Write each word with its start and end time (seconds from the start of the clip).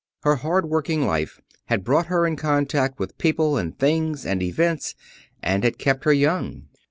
Her 0.23 0.37
hard 0.37 0.67
working 0.67 1.05
life 1.05 1.39
had 1.65 1.83
brought 1.83 2.07
her 2.07 2.25
in 2.25 2.35
contact 2.35 2.97
with 2.97 3.19
people, 3.19 3.55
and 3.55 3.77
things, 3.77 4.25
and 4.25 4.41
events, 4.41 4.95
and 5.43 5.63
had 5.63 5.77
kept 5.77 6.05
her 6.05 6.13
young. 6.13 6.63